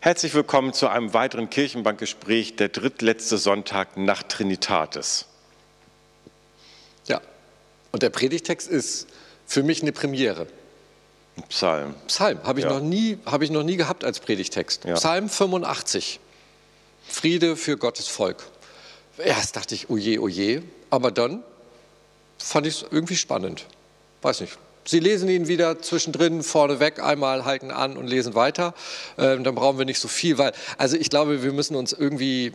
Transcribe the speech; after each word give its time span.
Herzlich 0.00 0.32
willkommen 0.34 0.72
zu 0.72 0.88
einem 0.88 1.12
weiteren 1.12 1.50
Kirchenbankgespräch, 1.50 2.56
der 2.56 2.68
drittletzte 2.68 3.36
Sonntag 3.36 3.96
nach 3.96 4.22
Trinitatis. 4.22 5.26
Ja, 7.08 7.20
und 7.92 8.02
der 8.02 8.10
Predigtext 8.10 8.68
ist 8.68 9.08
für 9.46 9.62
mich 9.62 9.82
eine 9.82 9.92
Premiere. 9.92 10.46
Psalm. 11.48 11.94
Psalm 12.08 12.42
habe 12.44 12.60
ich, 12.60 12.64
Ja. 12.64 12.72
noch 12.72 12.80
nie- 12.80 13.18
habe 13.26 13.44
ich 13.44 13.50
noch 13.50 13.62
nie 13.62 13.76
gehabt 13.76 14.04
als 14.04 14.20
Predigtext. 14.20 14.84
Ja. 14.84 14.94
Psalm 14.94 15.28
85. 15.28 16.20
Friede 17.08 17.56
für 17.56 17.76
Gottes 17.76 18.08
Volk. 18.08 18.44
Erst 19.18 19.56
dachte 19.56 19.74
ich, 19.74 19.88
oje, 19.90 20.20
oje, 20.20 20.62
aber 20.90 21.10
dann 21.10 21.42
fand 22.38 22.66
ich 22.66 22.82
es 22.82 22.86
irgendwie 22.90 23.16
spannend. 23.16 23.66
Weiß 24.22 24.40
nicht. 24.40 24.58
Sie 24.88 25.00
lesen 25.00 25.28
ihn 25.28 25.48
wieder 25.48 25.82
zwischendrin, 25.82 26.42
vorneweg 26.42 27.02
einmal 27.02 27.44
halten 27.44 27.70
an 27.70 27.98
und 27.98 28.06
lesen 28.06 28.34
weiter. 28.34 28.72
Ähm, 29.18 29.44
dann 29.44 29.54
brauchen 29.54 29.76
wir 29.76 29.84
nicht 29.84 30.00
so 30.00 30.08
viel, 30.08 30.38
weil, 30.38 30.52
also 30.78 30.96
ich 30.96 31.10
glaube, 31.10 31.42
wir 31.42 31.52
müssen 31.52 31.76
uns 31.76 31.92
irgendwie 31.92 32.52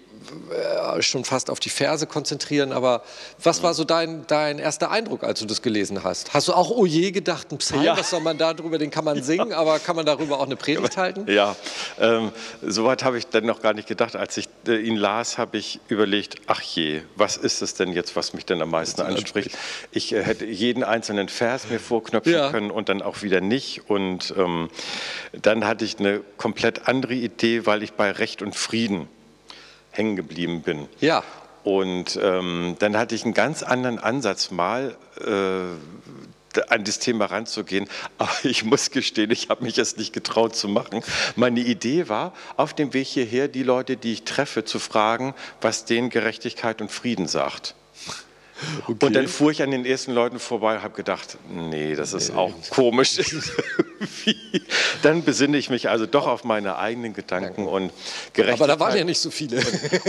äh, 0.52 1.02
schon 1.04 1.26
fast 1.26 1.52
auf 1.52 1.60
die 1.60 1.70
Verse 1.70 2.08
konzentrieren. 2.08 2.72
Aber 2.72 3.04
was 3.44 3.62
war 3.62 3.76
so 3.76 3.84
dein, 3.84 4.26
dein 4.26 4.58
erster 4.58 4.90
Eindruck, 4.90 5.24
als 5.24 5.42
du 5.42 5.46
das 5.46 5.62
gelesen 5.62 6.04
hast? 6.04 6.34
Hast 6.34 6.48
du 6.48 6.54
auch 6.54 6.72
Oje 6.72 7.12
gedacht, 7.12 7.52
ein 7.52 7.60
Psalm, 7.60 7.84
Ja. 7.84 7.96
was 7.96 8.10
soll 8.10 8.22
man 8.22 8.40
da 8.40 8.56
drüber, 8.56 8.80
den 8.80 8.90
kann 8.90 9.06
man 9.06 9.22
singen, 9.22 9.54
aber 9.54 9.78
kann 9.78 9.96
man 9.96 10.08
darüber 10.08 10.40
auch 10.40 10.46
eine 10.48 10.56
Predigt 10.56 10.98
halten? 10.98 11.28
Ja, 11.34 11.56
ähm, 12.00 12.32
soweit 12.62 13.04
habe 13.04 13.18
ich 13.20 13.28
dann 13.28 13.46
noch 13.46 13.62
gar 13.62 13.74
nicht 13.74 13.88
gedacht. 13.88 14.16
Als 14.16 14.38
ich 14.38 14.48
äh, 14.68 14.76
ihn 14.78 14.96
las, 14.96 15.38
habe 15.38 15.58
ich 15.58 15.80
überlegt, 15.88 16.36
ach 16.48 16.62
je, 16.62 17.02
was 17.16 17.38
ist 17.38 17.62
es 17.62 17.76
denn 17.76 17.92
jetzt, 17.94 18.16
was 18.16 18.34
mich 18.34 18.46
denn 18.46 18.60
am 18.62 18.70
meisten 18.72 19.02
anspricht? 19.02 19.52
Ich 19.92 20.14
äh, 20.14 20.24
hätte 20.24 20.46
jeden 20.46 20.84
einzelnen 20.84 21.30
Vers 21.30 21.70
mir 21.70 21.80
vorknöpfen 21.80 22.23
Ja. 22.26 22.52
können 22.52 22.72
und 22.72 22.90
dann 22.90 23.02
auch 23.02 23.22
wieder 23.22 23.42
nicht. 23.42 23.90
Und 23.90 24.34
ähm, 24.38 24.70
dann 25.34 25.66
hatte 25.66 25.86
ich 25.86 26.00
eine 26.00 26.22
komplett 26.38 26.88
andere 26.88 27.14
Idee, 27.14 27.66
weil 27.66 27.84
ich 27.84 27.94
bei 27.94 28.12
Recht 28.12 28.42
und 28.42 28.56
Frieden 28.56 29.08
hängen 29.92 30.16
geblieben 30.16 30.62
bin. 30.62 30.88
Ja. 31.00 31.24
Und 31.64 32.20
ähm, 32.22 32.76
dann 32.80 32.98
hatte 32.98 33.16
ich 33.16 33.24
einen 33.24 33.34
ganz 33.34 33.64
anderen 33.64 34.00
Ansatz 34.00 34.52
mal, 34.52 34.98
äh, 35.26 36.62
an 36.68 36.84
das 36.84 37.00
Thema 37.00 37.26
ranzugehen. 37.26 37.88
Aber 38.18 38.32
ich 38.44 38.64
muss 38.64 38.92
gestehen, 38.92 39.32
ich 39.32 39.50
habe 39.50 39.64
mich 39.64 39.78
es 39.78 39.98
nicht 39.98 40.14
getraut 40.14 40.56
zu 40.56 40.68
machen. 40.68 41.02
Meine 41.36 41.62
Idee 41.62 42.10
war, 42.10 42.34
auf 42.58 42.74
dem 42.74 42.94
Weg 42.94 43.08
hierher 43.08 43.48
die 43.48 43.64
Leute, 43.64 43.98
die 43.98 44.14
ich 44.14 44.24
treffe, 44.24 44.66
zu 44.66 44.80
fragen, 44.80 45.34
was 45.62 45.86
denen 45.86 46.10
Gerechtigkeit 46.10 46.82
und 46.82 46.92
Frieden 46.92 47.28
sagt. 47.28 47.76
Und 48.88 49.16
dann 49.16 49.28
fuhr 49.28 49.52
ich 49.52 49.62
an 49.62 49.72
den 49.72 49.86
ersten 49.86 50.14
Leuten 50.14 50.40
vorbei 50.40 50.76
und 50.76 50.84
habe 50.84 50.96
gedacht, 50.96 51.38
nee, 51.50 51.96
das 51.96 52.14
ist 52.14 52.36
auch 52.36 52.52
komisch. 52.70 53.18
Dann 55.02 55.24
besinne 55.24 55.58
ich 55.58 55.70
mich 55.70 55.90
also 55.90 56.06
doch 56.06 56.28
auf 56.28 56.44
meine 56.44 56.78
eigenen 56.78 57.14
Gedanken 57.14 57.68
und 57.68 57.92
Gerechtigkeit. 58.34 58.54
Aber 58.54 58.68
da 58.68 58.80
waren 58.80 58.98
ja 58.98 59.04
nicht 59.04 59.20
so 59.20 59.32
viele. 59.32 59.62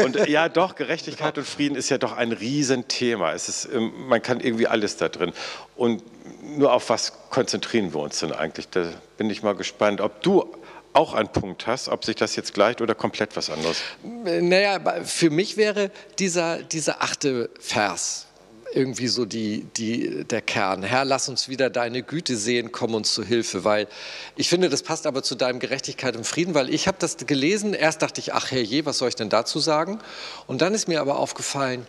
Und 0.05 0.29
ja, 0.29 0.49
doch, 0.49 0.75
Gerechtigkeit 0.75 1.39
und 1.39 1.47
Frieden 1.47 1.77
ist 1.77 1.91
ja 1.91 1.99
doch 1.99 2.13
ein 2.13 2.33
Riesenthema. 2.33 3.33
Es 3.33 3.49
ist, 3.49 3.69
ähm, 3.73 3.93
man 4.09 4.23
kann 4.23 4.41
irgendwie 4.41 4.67
alles 4.67 4.97
da 4.97 5.09
drin. 5.09 5.33
Und 5.77 6.03
nur 6.43 6.73
auf 6.73 6.91
was 6.91 7.13
konzentrieren 7.31 7.95
wir 7.95 8.01
uns 8.01 8.21
denn 8.21 8.33
eigentlich? 8.33 8.69
Da 8.69 8.89
bin 9.17 9.31
ich 9.31 9.43
mal 9.43 9.55
gespannt, 9.55 10.01
ob 10.01 10.23
du 10.23 10.45
auch 10.93 11.13
einen 11.15 11.29
Punkt 11.29 11.67
hast, 11.67 11.89
ob 11.89 12.05
sich 12.05 12.17
das 12.17 12.37
jetzt 12.37 12.55
gleicht 12.55 12.81
oder 12.81 12.95
komplett 12.95 13.37
was 13.37 13.51
anderes. 13.51 13.83
Naja, 14.03 14.77
aber 14.77 15.05
für 15.05 15.29
mich 15.31 15.57
wäre 15.57 15.91
dieser, 16.19 16.63
dieser 16.63 17.03
achte 17.03 17.51
Vers 17.59 18.27
irgendwie 18.75 19.09
so 19.09 19.25
die, 19.25 19.67
die, 19.77 20.25
der 20.25 20.43
Kern. 20.43 20.83
Herr, 20.83 21.05
lass 21.05 21.29
uns 21.29 21.49
wieder 21.49 21.71
deine 21.71 22.03
Güte 22.03 22.37
sehen, 22.37 22.73
komm 22.73 22.95
uns 22.95 23.15
zu 23.15 23.25
Hilfe, 23.25 23.65
weil 23.65 23.87
ich 24.37 24.49
finde, 24.49 24.69
das 24.69 24.83
passt 24.83 25.07
aber 25.07 25.23
zu 25.23 25.35
deinem 25.35 25.61
Gerechtigkeit 25.61 26.17
und 26.17 26.27
Frieden, 26.27 26.55
weil 26.55 26.73
ich 26.73 26.87
habe 26.89 26.97
das 27.01 27.17
gelesen, 27.17 27.75
erst 27.75 28.03
dachte 28.03 28.21
ich, 28.21 28.35
ach 28.35 28.51
herrje, 28.51 28.85
was 28.85 28.99
soll 28.99 29.09
ich 29.09 29.17
denn 29.17 29.29
dazu 29.31 29.59
sagen? 29.59 29.99
Und 30.47 30.61
dann 30.63 30.75
ist 30.75 30.89
mir 30.89 31.01
aber 31.01 31.19
aufgefallen, 31.19 31.87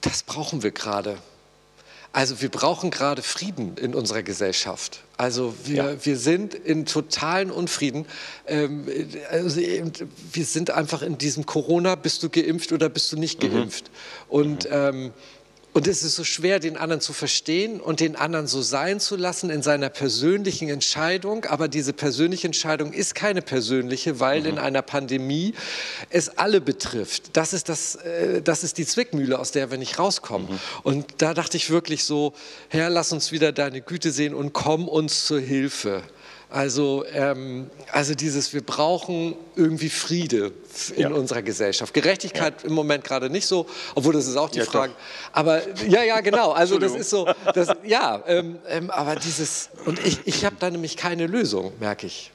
das 0.00 0.22
brauchen 0.22 0.62
wir 0.62 0.70
gerade. 0.70 1.18
Also 2.14 2.42
wir 2.42 2.50
brauchen 2.50 2.90
gerade 2.90 3.22
Frieden 3.22 3.78
in 3.78 3.94
unserer 3.94 4.22
Gesellschaft. 4.22 5.00
Also 5.16 5.54
wir, 5.64 5.76
Ja. 5.76 6.04
wir 6.04 6.18
sind 6.18 6.54
in 6.54 6.84
totalen 6.84 7.50
Unfrieden. 7.50 8.04
Ähm, 8.46 8.86
also 9.30 9.60
eben, 9.60 9.92
wir 10.32 10.44
sind 10.44 10.70
einfach 10.70 11.00
in 11.00 11.16
diesem 11.16 11.46
Corona, 11.46 11.94
bist 11.94 12.22
du 12.22 12.28
geimpft 12.28 12.70
oder 12.72 12.90
bist 12.90 13.10
du 13.12 13.16
nicht 13.16 13.40
geimpft? 13.40 13.90
Und, 14.28 14.68
ähm, 14.70 15.12
und 15.74 15.86
es 15.86 16.02
ist 16.02 16.16
so 16.16 16.24
schwer, 16.24 16.60
den 16.60 16.76
anderen 16.76 17.00
zu 17.00 17.14
verstehen 17.14 17.80
und 17.80 18.00
den 18.00 18.14
anderen 18.14 18.46
so 18.46 18.60
sein 18.60 19.00
zu 19.00 19.16
lassen 19.16 19.48
in 19.48 19.62
seiner 19.62 19.88
persönlichen 19.88 20.68
Entscheidung. 20.68 21.46
Aber 21.46 21.66
diese 21.66 21.94
persönliche 21.94 22.46
Entscheidung 22.46 22.92
ist 22.92 23.14
keine 23.14 23.40
persönliche, 23.40 24.20
weil 24.20 24.44
in 24.44 24.58
einer 24.58 24.82
Pandemie 24.82 25.54
es 26.10 26.36
alle 26.36 26.60
betrifft. 26.60 27.36
Das 27.38 27.54
ist, 27.54 27.70
das, 27.70 27.94
äh, 27.94 28.42
das 28.42 28.64
ist 28.64 28.76
die 28.76 28.84
Zwickmühle, 28.84 29.38
aus 29.38 29.50
der 29.50 29.70
wir 29.70 29.78
nicht 29.78 29.98
rauskommen. 29.98 30.60
Und 30.82 31.06
da 31.18 31.32
dachte 31.32 31.56
ich 31.56 31.70
wirklich 31.70 32.04
so, 32.04 32.34
Herr, 32.68 32.90
lass 32.90 33.12
uns 33.12 33.32
wieder 33.32 33.50
deine 33.50 33.80
Güte 33.80 34.10
sehen 34.12 34.34
und 34.34 34.52
komm 34.52 34.88
uns 34.88 35.24
zur 35.24 35.40
Hilfe. 35.40 36.02
Also, 36.52 37.02
ähm, 37.14 37.70
also 37.90 38.14
dieses, 38.14 38.52
wir 38.52 38.60
brauchen 38.62 39.34
irgendwie 39.56 39.88
Friede 39.88 40.52
in 40.96 41.00
Ja. 41.02 41.08
unserer 41.10 41.40
Gesellschaft. 41.40 41.94
Gerechtigkeit 41.94 42.64
im 42.64 42.74
Moment 42.74 43.04
gerade 43.04 43.30
nicht 43.30 43.46
so, 43.46 43.66
obwohl 43.94 44.12
das 44.12 44.26
ist 44.26 44.36
auch 44.36 44.50
die 44.50 44.58
Ja, 44.58 44.66
Frage. 44.66 44.92
doch. 44.92 44.98
Aber 45.38 45.62
ja, 45.88 46.02
ja, 46.02 46.20
genau. 46.20 46.52
Also 46.52 46.78
das 46.78 46.92
ist 46.94 47.08
so, 47.08 47.26
das, 47.54 47.68
ja, 47.84 48.22
ähm, 48.26 48.58
ähm, 48.68 48.90
aber 48.90 49.16
dieses, 49.16 49.70
und 49.86 49.98
ich, 50.04 50.18
ich 50.26 50.44
habe 50.44 50.56
da 50.58 50.68
nämlich 50.70 50.98
keine 50.98 51.26
Lösung, 51.26 51.72
merke 51.80 52.06
ich. 52.06 52.30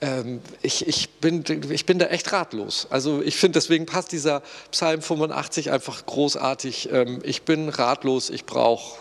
Ähm, 0.00 0.40
ich, 0.62 0.88
ich, 0.88 1.10
bin, 1.20 1.44
ich 1.70 1.84
bin 1.84 1.98
da 1.98 2.06
echt 2.06 2.32
ratlos. 2.32 2.86
Also 2.88 3.20
ich 3.20 3.36
finde, 3.36 3.58
deswegen 3.58 3.84
passt 3.84 4.12
dieser 4.12 4.42
Psalm 4.70 5.02
85 5.02 5.70
einfach 5.70 6.06
großartig. 6.06 6.88
Ähm, 6.90 7.20
ich 7.22 7.42
bin 7.42 7.68
ratlos, 7.68 8.30
ich 8.30 8.46
brauche 8.46 8.98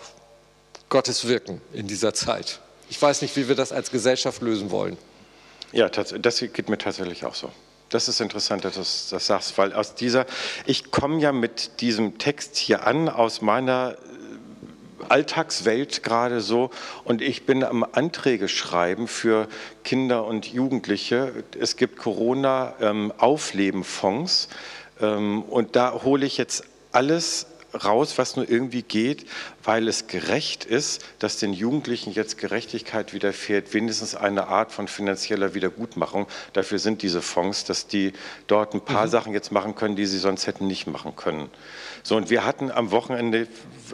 Gottes 0.90 1.26
Wirken 1.26 1.62
in 1.72 1.88
dieser 1.88 2.14
Zeit. 2.14 2.60
Ich 2.92 3.02
weiß 3.02 3.22
nicht, 3.22 3.38
wie 3.38 3.48
wir 3.48 3.56
das 3.56 3.72
als 3.72 3.90
Gesellschaft 3.90 4.42
lösen 4.42 4.70
wollen. 4.70 4.98
Ja, 5.72 5.88
das 5.88 6.40
geht 6.40 6.68
mir 6.68 6.78
tatsächlich 6.78 7.24
auch 7.24 7.36
so. 7.36 7.50
Das 7.88 8.10
ist 8.10 8.20
interessant, 8.20 8.66
dass 8.66 8.74
du 8.74 8.82
das 9.16 9.26
sagst, 9.26 9.58
weil 9.58 9.72
aus 9.72 9.96
dieser, 9.96 10.26
ich 10.66 10.92
komme 10.92 11.22
ja 11.22 11.32
mit 11.32 11.80
diesem 11.80 12.18
Text 12.18 12.58
hier 12.58 12.86
an 12.86 13.08
aus 13.08 13.42
meiner 13.42 13.94
äh, 13.94 13.96
Alltagswelt 15.08 16.04
gerade 16.04 16.42
so 16.42 16.70
und 17.06 17.22
ich 17.22 17.46
bin 17.46 17.64
am 17.64 17.86
Anträge 17.90 18.50
schreiben 18.50 19.08
für 19.08 19.48
Kinder 19.86 20.26
und 20.26 20.48
Jugendliche. 20.48 21.46
Es 21.58 21.78
gibt 21.78 21.96
Corona-Aufleben-Fonds 21.96 24.50
ähm, 25.00 25.44
und 25.44 25.78
da 25.78 26.02
hole 26.04 26.26
ich 26.26 26.38
jetzt 26.38 26.66
alles 26.92 27.46
raus, 27.74 28.18
was 28.18 28.36
nur 28.36 28.50
irgendwie 28.50 28.82
geht, 28.82 29.26
weil 29.64 29.88
es 29.88 30.08
gerecht 30.08 30.66
ist, 30.66 31.04
dass 31.20 31.38
den 31.38 31.54
Jugendlichen 31.54 32.12
jetzt 32.12 32.38
Gerechtigkeit 32.38 33.14
widerfährt, 33.14 33.74
wenigstens 33.74 34.16
eine 34.16 34.48
Art 34.48 34.72
von 34.72 34.88
finanzieller 34.88 35.54
Wiedergutmachung. 35.54 36.28
Dafür 36.54 36.80
sind 36.80 37.02
diese 37.02 37.22
Fonds, 37.22 37.66
dass 37.66 37.88
die 37.88 38.14
dort 38.48 38.74
ein 38.74 38.82
paar 38.82 39.08
Sachen 39.08 39.34
jetzt 39.34 39.52
machen 39.52 39.76
können, 39.76 39.96
die 39.96 40.06
sie 40.06 40.20
sonst 40.20 40.48
hätten 40.48 40.68
nicht 40.68 40.88
machen 40.88 41.16
können. 41.16 41.50
So, 42.04 42.16
und 42.16 42.30
wir 42.30 42.46
hatten 42.46 42.72
am 42.72 42.92
Wochenende, 42.92 43.48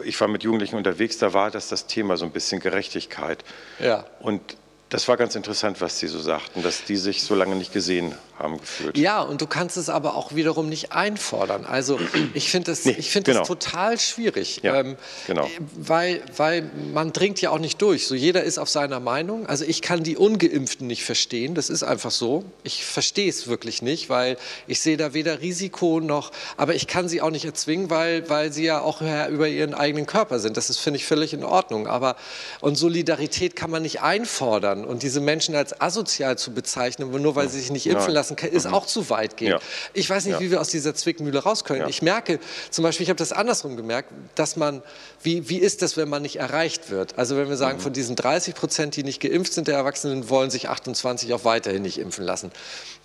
ich 0.04 0.20
war 0.20 0.28
mit 0.28 0.42
Jugendlichen 0.42 0.76
unterwegs, 0.76 1.18
da 1.18 1.32
war 1.32 1.50
das 1.50 1.68
das 1.68 1.86
Thema 1.86 2.16
so 2.16 2.24
ein 2.24 2.30
bisschen 2.32 2.60
Gerechtigkeit. 2.60 3.44
Ja. 3.78 4.04
Und 4.20 4.40
das 4.88 5.06
war 5.06 5.18
ganz 5.18 5.34
interessant, 5.34 5.80
was 5.82 5.98
Sie 5.98 6.06
so 6.06 6.18
sagten, 6.18 6.62
dass 6.62 6.84
die 6.84 6.96
sich 6.96 7.22
so 7.22 7.34
lange 7.34 7.56
nicht 7.56 7.72
gesehen 7.72 8.12
haben 8.12 8.27
gefühlt. 8.38 8.96
Ja, 8.96 9.22
und 9.22 9.40
du 9.40 9.46
kannst 9.46 9.76
es 9.76 9.88
aber 9.88 10.14
auch 10.14 10.34
wiederum 10.34 10.68
nicht 10.68 10.92
einfordern. 10.92 11.64
Also 11.66 11.98
ich 12.34 12.50
finde 12.50 12.70
das, 12.70 12.84
Nee, 12.84 12.96
ich 12.98 13.10
finde 13.10 13.32
genau. 13.32 13.44
total 13.44 13.98
schwierig, 13.98 14.60
Ja, 14.62 14.80
ähm, 14.80 14.96
genau. 15.26 15.44
äh, 15.44 15.48
weil, 15.76 16.22
weil 16.36 16.70
man 16.92 17.12
dringt 17.12 17.40
ja 17.40 17.50
auch 17.50 17.58
nicht 17.58 17.80
durch. 17.82 18.06
So 18.06 18.14
jeder 18.14 18.42
ist 18.44 18.58
auf 18.58 18.68
seiner 18.68 19.00
Meinung. 19.00 19.46
Also 19.46 19.64
ich 19.64 19.82
kann 19.82 20.02
die 20.02 20.16
Ungeimpften 20.16 20.86
nicht 20.86 21.04
verstehen. 21.04 21.54
Das 21.54 21.68
ist 21.70 21.82
einfach 21.82 22.10
so. 22.10 22.44
Ich 22.62 22.84
verstehe 22.84 23.28
es 23.28 23.48
wirklich 23.48 23.82
nicht, 23.82 24.08
weil 24.08 24.36
ich 24.66 24.80
sehe 24.80 24.96
da 24.96 25.14
weder 25.14 25.40
Risiko 25.40 26.00
noch, 26.00 26.30
aber 26.56 26.74
ich 26.74 26.86
kann 26.86 27.08
sie 27.08 27.20
auch 27.20 27.30
nicht 27.30 27.44
erzwingen, 27.44 27.90
weil, 27.90 28.28
weil 28.30 28.52
sie 28.52 28.64
ja 28.64 28.80
auch 28.80 29.00
Herr 29.00 29.28
über 29.28 29.48
ihren 29.48 29.74
eigenen 29.74 30.06
Körper 30.06 30.38
sind. 30.38 30.56
Das 30.56 30.70
ist, 30.70 30.78
finde 30.78 30.98
ich, 30.98 31.06
völlig 31.06 31.32
in 31.34 31.44
Ordnung. 31.44 31.86
Aber 31.86 32.16
und 32.60 32.76
Solidarität 32.76 33.56
kann 33.56 33.70
man 33.70 33.82
nicht 33.82 34.00
einfordern 34.00 34.84
und 34.84 35.02
diese 35.02 35.20
Menschen 35.20 35.54
als 35.54 35.80
asozial 35.80 36.38
zu 36.38 36.52
bezeichnen, 36.52 37.10
nur 37.20 37.34
weil 37.36 37.48
sie 37.48 37.58
sich 37.60 37.70
nicht 37.70 37.86
impfen 37.86 38.06
Nein. 38.08 38.14
Lassen, 38.30 38.52
ist 38.54 38.66
auch 38.66 38.86
zu 38.86 39.10
weit 39.10 39.36
gehen. 39.36 39.50
Ja. 39.52 39.60
Ich 39.94 40.08
weiß 40.08 40.24
nicht, 40.24 40.34
Ja. 40.34 40.40
wie 40.40 40.50
wir 40.50 40.60
aus 40.60 40.68
dieser 40.68 40.94
Zwickmühle 40.94 41.38
raus 41.40 41.64
können. 41.64 41.80
Ja. 41.80 41.88
Ich 41.88 42.02
merke 42.02 42.38
zum 42.70 42.82
Beispiel, 42.82 43.04
ich 43.04 43.10
habe 43.10 43.18
das 43.18 43.32
andersrum 43.32 43.76
gemerkt, 43.76 44.10
dass 44.34 44.56
man, 44.56 44.82
wie, 45.22 45.48
wie 45.48 45.58
ist 45.58 45.82
das, 45.82 45.96
wenn 45.96 46.08
man 46.08 46.22
nicht 46.22 46.36
erreicht 46.36 46.90
wird? 46.90 47.18
Also 47.18 47.36
wenn 47.36 47.48
wir 47.48 47.56
sagen, 47.56 47.80
von 47.80 47.92
diesen 47.92 48.16
30 48.16 48.54
Prozent, 48.54 48.96
die 48.96 49.02
nicht 49.04 49.20
geimpft 49.20 49.52
sind, 49.52 49.68
der 49.68 49.76
Erwachsenen 49.76 50.28
wollen 50.28 50.50
sich 50.50 50.68
28 50.68 51.32
auch 51.34 51.44
weiterhin 51.44 51.82
nicht 51.82 51.98
impfen 51.98 52.24
lassen. 52.24 52.50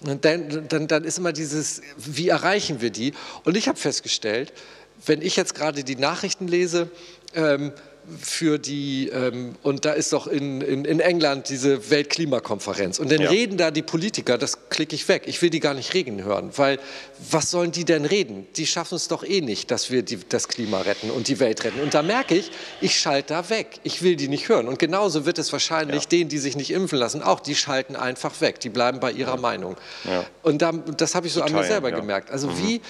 Und 0.01 0.25
dann, 0.25 0.67
dann, 0.67 0.87
dann 0.87 1.03
ist 1.03 1.17
immer 1.17 1.33
dieses, 1.33 1.81
wie 1.97 2.29
erreichen 2.29 2.81
wir 2.81 2.89
die? 2.89 3.13
Und 3.43 3.55
ich 3.57 3.67
habe 3.67 3.77
festgestellt, 3.79 4.53
wenn 5.05 5.21
ich 5.21 5.35
jetzt 5.35 5.55
gerade 5.55 5.83
die 5.83 5.95
Nachrichten 5.95 6.47
lese, 6.47 6.89
ähm, 7.35 7.71
für 8.19 8.59
die, 8.59 9.09
ähm, 9.09 9.55
und 9.63 9.85
da 9.85 9.93
ist 9.93 10.13
doch 10.13 10.27
in, 10.27 10.61
in, 10.61 10.85
in 10.85 10.99
England 10.99 11.49
diese 11.49 11.89
Weltklimakonferenz. 11.89 12.99
Und 12.99 13.11
dann 13.11 13.21
ja. 13.21 13.29
reden 13.29 13.57
da 13.57 13.71
die 13.71 13.81
Politiker, 13.81 14.37
das 14.37 14.69
klicke 14.69 14.95
ich 14.95 15.07
weg. 15.07 15.23
Ich 15.25 15.41
will 15.41 15.49
die 15.49 15.59
gar 15.59 15.73
nicht 15.73 15.93
reden 15.93 16.23
hören, 16.23 16.51
weil 16.55 16.79
was 17.31 17.49
sollen 17.49 17.71
die 17.71 17.85
denn 17.85 18.05
reden? 18.05 18.47
Die 18.55 18.67
schaffen 18.67 18.95
es 18.95 19.07
doch 19.07 19.23
eh 19.23 19.41
nicht, 19.41 19.71
dass 19.71 19.89
wir 19.89 20.03
die, 20.03 20.19
das 20.27 20.47
Klima 20.47 20.81
retten 20.81 21.11
und 21.11 21.27
die 21.27 21.39
Welt 21.39 21.63
retten. 21.63 21.79
Und 21.81 21.93
da 21.93 22.01
merke 22.01 22.35
ich, 22.35 22.51
ich 22.81 22.97
schalte 22.99 23.33
da 23.33 23.49
weg. 23.49 23.79
Ich 23.83 24.01
will 24.01 24.15
die 24.15 24.27
nicht 24.27 24.49
hören. 24.49 24.67
Und 24.67 24.79
genauso 24.79 25.25
wird 25.25 25.37
es 25.37 25.51
wahrscheinlich 25.53 26.03
ja. 26.03 26.09
denen, 26.09 26.29
die 26.29 26.39
sich 26.39 26.55
nicht 26.55 26.71
impfen 26.71 26.99
lassen, 26.99 27.21
auch 27.21 27.39
die 27.39 27.55
schalten 27.55 27.95
einfach 27.95 28.41
weg. 28.41 28.59
Die 28.59 28.69
bleiben 28.69 28.99
bei 28.99 29.11
ihrer 29.11 29.35
ja. 29.35 29.41
Meinung. 29.41 29.77
Und 30.41 30.61
da, 30.61 30.71
das 30.71 31.15
habe 31.15 31.27
ich 31.27 31.33
so 31.33 31.39
Total, 31.39 31.55
an 31.55 31.61
mir 31.61 31.67
selber 31.67 31.91
gemerkt. 31.91 32.31
Also 32.31 32.47
mhm. 32.47 32.57
wie 32.57 32.81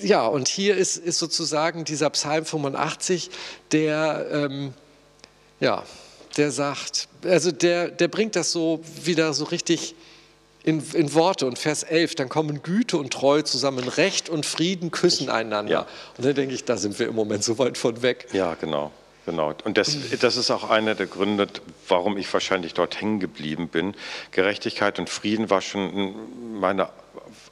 ja, 0.00 0.26
und 0.26 0.48
hier 0.48 0.76
ist, 0.76 0.96
ist 0.96 1.18
sozusagen 1.18 1.84
dieser 1.84 2.10
Psalm 2.10 2.44
85, 2.44 3.30
der, 3.72 4.26
ähm, 4.30 4.74
ja, 5.60 5.82
der 6.36 6.50
sagt, 6.50 7.08
also 7.24 7.52
der, 7.52 7.88
der 7.88 8.08
bringt 8.08 8.36
das 8.36 8.52
so 8.52 8.80
wieder 9.02 9.32
so 9.32 9.44
richtig 9.44 9.94
in, 10.62 10.82
in, 10.92 11.14
Worte. 11.14 11.46
Und 11.46 11.58
Vers 11.58 11.84
11, 11.84 12.16
dann 12.16 12.28
kommen 12.28 12.62
Güte 12.62 12.98
und 12.98 13.12
Treue 13.12 13.44
zusammen, 13.44 13.88
Recht 13.88 14.28
und 14.28 14.44
Frieden 14.44 14.90
küssen 14.90 15.30
einander. 15.30 15.72
Ja. 15.72 15.86
Und 16.16 16.26
dann 16.26 16.34
denke 16.34 16.54
ich, 16.54 16.64
da 16.64 16.76
sind 16.76 16.98
wir 16.98 17.06
im 17.06 17.14
Moment 17.14 17.44
so 17.44 17.58
weit 17.58 17.78
von 17.78 18.02
weg. 18.02 18.28
Ja, 18.32 18.54
genau. 18.54 18.90
Genau, 19.26 19.52
und 19.64 19.76
das, 19.76 19.96
das 20.20 20.36
ist 20.36 20.52
auch 20.52 20.70
einer 20.70 20.94
der 20.94 21.06
Gründe, 21.06 21.48
warum 21.88 22.16
ich 22.16 22.32
wahrscheinlich 22.32 22.74
dort 22.74 23.00
hängen 23.00 23.18
geblieben 23.18 23.66
bin. 23.66 23.96
Gerechtigkeit 24.30 25.00
und 25.00 25.10
Frieden 25.10 25.50
war 25.50 25.62
schon 25.62 26.14
meine 26.60 26.88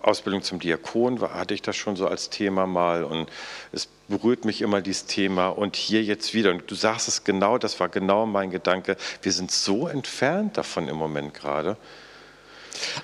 Ausbildung 0.02 0.42
zum 0.42 0.60
Diakon 0.60 1.20
hatte 1.20 1.54
ich 1.54 1.62
das 1.62 1.76
schon 1.76 1.96
so 1.96 2.06
als 2.06 2.30
Thema 2.30 2.66
mal 2.66 3.04
und 3.04 3.28
es 3.72 3.88
berührt 4.08 4.44
mich 4.44 4.60
immer 4.60 4.80
dieses 4.80 5.06
Thema 5.06 5.48
und 5.48 5.76
hier 5.76 6.02
jetzt 6.02 6.34
wieder. 6.34 6.50
Und 6.50 6.70
du 6.70 6.74
sagst 6.74 7.08
es 7.08 7.24
genau, 7.24 7.58
das 7.58 7.80
war 7.80 7.88
genau 7.88 8.26
mein 8.26 8.50
Gedanke. 8.50 8.96
Wir 9.22 9.32
sind 9.32 9.50
so 9.50 9.88
entfernt 9.88 10.58
davon 10.58 10.88
im 10.88 10.96
Moment 10.96 11.32
gerade. 11.32 11.76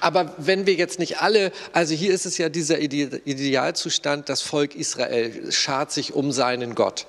Aber 0.01 0.35
wenn 0.37 0.67
wir 0.67 0.75
jetzt 0.75 0.99
nicht 0.99 1.23
alle, 1.23 1.53
also 1.73 1.95
hier 1.95 2.13
ist 2.13 2.27
es 2.27 2.39
ja 2.39 2.49
dieser 2.49 2.79
Idealzustand, 2.79 4.29
das 4.29 4.43
Volk 4.43 4.75
Israel 4.75 5.53
schart 5.53 5.93
sich 5.93 6.13
um 6.13 6.33
seinen 6.33 6.75
Gott 6.75 7.07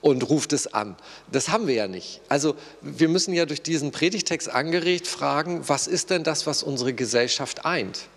und 0.00 0.28
ruft 0.28 0.52
es 0.52 0.72
an. 0.74 0.96
Das 1.30 1.48
haben 1.48 1.66
wir 1.66 1.74
ja 1.74 1.88
nicht. 1.88 2.20
Also 2.28 2.56
wir 2.80 3.08
müssen 3.08 3.32
ja 3.32 3.46
durch 3.46 3.62
diesen 3.62 3.92
Predigtext 3.92 4.50
angeregt 4.50 5.06
fragen, 5.06 5.68
was 5.68 5.86
ist 5.86 6.10
denn 6.10 6.24
das, 6.24 6.46
was 6.46 6.62
unsere 6.62 6.92
Gesellschaft 6.92 7.64
eint? 7.64 8.08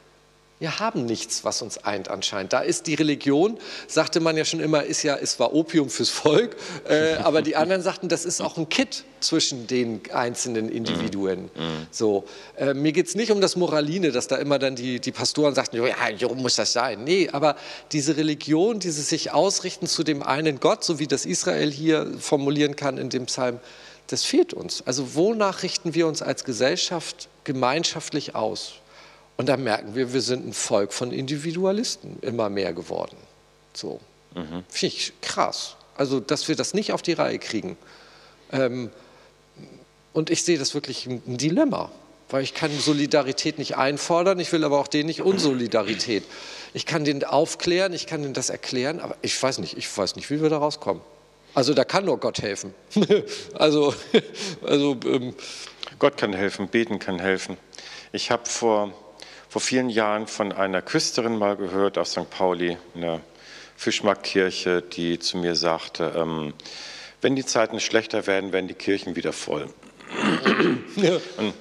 Wir 0.57 0.79
haben 0.79 1.05
nichts, 1.05 1.43
was 1.43 1.61
uns 1.61 1.79
eint 1.79 2.07
anscheinend. 2.07 2.53
Da 2.53 2.61
ist 2.61 2.87
die 2.87 2.93
Religion, 2.93 3.57
sagte 3.87 4.21
man 4.21 4.37
ja 4.37 4.45
schon 4.45 4.61
immer, 4.61 4.83
ist 4.83 5.03
ja, 5.03 5.17
es 5.17 5.37
war 5.37 5.53
Opium 5.53 5.89
fürs 5.89 6.09
Volk, 6.09 6.55
äh, 6.87 7.15
aber 7.23 7.41
die 7.41 7.57
anderen 7.57 7.81
sagten, 7.81 8.07
das 8.07 8.23
ist 8.23 8.39
auch 8.39 8.57
ein 8.57 8.69
Kit 8.69 9.03
zwischen 9.19 9.67
den 9.67 10.01
einzelnen 10.13 10.69
Individuen. 10.69 11.45
Mm. 11.45 11.87
So, 11.91 12.23
äh, 12.55 12.73
mir 12.73 12.93
geht 12.93 13.07
es 13.07 13.15
nicht 13.15 13.31
um 13.31 13.41
das 13.41 13.57
Moraline, 13.57 14.13
dass 14.13 14.27
da 14.27 14.37
immer 14.37 14.57
dann 14.57 14.77
die, 14.77 15.01
die 15.01 15.11
Pastoren 15.11 15.55
sagten, 15.55 15.75
ja, 15.75 15.95
so 16.17 16.33
muss 16.35 16.55
das 16.55 16.71
sein. 16.71 17.03
Nee, 17.03 17.29
aber 17.33 17.57
diese 17.91 18.15
Religion, 18.15 18.79
dieses 18.79 19.09
sich 19.09 19.33
ausrichten 19.33 19.87
zu 19.87 20.05
dem 20.05 20.23
einen 20.23 20.61
Gott, 20.61 20.85
so 20.85 20.99
wie 20.99 21.07
das 21.07 21.25
Israel 21.25 21.69
hier 21.69 22.13
formulieren 22.17 22.77
kann 22.77 22.97
in 22.97 23.09
dem 23.09 23.25
Psalm, 23.25 23.59
das 24.07 24.23
fehlt 24.23 24.53
uns. 24.53 24.83
Also 24.85 25.15
wonach 25.15 25.63
richten 25.63 25.95
wir 25.95 26.07
uns 26.07 26.21
als 26.21 26.45
Gesellschaft 26.45 27.27
gemeinschaftlich 27.43 28.35
aus? 28.35 28.75
Und 29.37 29.47
da 29.47 29.57
merken 29.57 29.95
wir, 29.95 30.13
wir 30.13 30.21
sind 30.21 30.47
ein 30.47 30.53
Volk 30.53 30.93
von 30.93 31.11
Individualisten 31.11 32.17
immer 32.21 32.49
mehr 32.49 32.73
geworden. 32.73 33.17
So. 33.73 33.99
Mhm. 34.33 34.63
Finde 34.69 34.95
ich 34.95 35.13
krass. 35.21 35.75
Also, 35.97 36.19
dass 36.19 36.47
wir 36.47 36.55
das 36.55 36.73
nicht 36.73 36.91
auf 36.93 37.01
die 37.01 37.13
Reihe 37.13 37.39
kriegen. 37.39 37.77
Ähm, 38.51 38.91
und 40.13 40.29
ich 40.29 40.43
sehe 40.43 40.57
das 40.57 40.73
wirklich 40.73 41.07
ein, 41.07 41.21
Dilemma, 41.37 41.91
weil 42.29 42.43
ich 42.43 42.53
kann 42.53 42.71
Solidarität 42.77 43.57
nicht 43.57 43.75
einfordern, 43.77 44.39
ich 44.39 44.51
will 44.51 44.63
aber 44.63 44.79
auch 44.79 44.87
denen 44.87 45.07
nicht 45.07 45.21
Unsolidarität. 45.21 46.23
Ich 46.73 46.85
kann 46.85 47.03
den 47.03 47.23
aufklären, 47.23 47.93
ich 47.93 48.07
kann 48.07 48.21
denen 48.21 48.33
das 48.33 48.49
erklären, 48.49 48.99
aber 48.99 49.17
ich 49.21 49.41
weiß 49.41 49.59
nicht, 49.59 49.77
ich 49.77 49.97
weiß 49.97 50.15
nicht, 50.15 50.29
wie 50.29 50.41
wir 50.41 50.49
da 50.49 50.57
rauskommen. 50.57 51.01
Also 51.53 51.73
da 51.73 51.85
kann 51.85 52.05
nur 52.05 52.19
Gott 52.19 52.41
helfen. 52.41 52.73
also, 53.53 53.93
also 54.63 54.97
ähm, 55.05 55.33
Gott 55.99 56.17
kann 56.17 56.33
helfen, 56.33 56.67
beten 56.67 56.99
kann 56.99 57.19
helfen. 57.19 57.57
Ich 58.11 58.31
habe 58.31 58.45
vor 58.45 58.93
vor 59.55 59.61
vielen 59.61 59.89
Jahren 59.89 60.27
von 60.27 60.51
einer 60.51 60.81
Küsterin 60.81 61.37
mal 61.37 61.55
gehört 61.55 61.97
aus 61.97 62.11
St. 62.11 62.29
Pauli, 62.29 62.77
in 62.93 62.99
der 62.99 63.21
Fischmarktkirche, 63.77 64.81
die 64.81 65.17
zu 65.17 65.37
mir 65.37 65.55
sagte, 65.55 66.11
ähm, 66.13 66.53
wenn 67.21 67.37
die 67.37 67.45
Zeiten 67.45 67.79
schlechter 67.79 68.27
werden, 68.27 68.51
werden 68.51 68.67
die 68.67 68.73
Kirchen 68.73 69.15
wieder 69.15 69.31
voll. 69.31 69.69
Ja. 70.97 71.13
Und, 71.37 71.53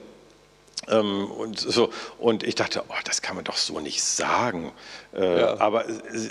ähm, 0.88 1.31
und, 1.31 1.61
so, 1.61 1.91
und 2.19 2.43
ich 2.43 2.56
dachte, 2.56 2.82
oh, 2.88 2.94
das 3.05 3.23
kann 3.23 3.37
man 3.37 3.44
doch 3.44 3.56
so 3.56 3.79
nicht 3.79 4.02
sagen. 4.02 4.73
Äh, 5.14 5.43
ja. 5.43 5.61
Aber 5.61 5.85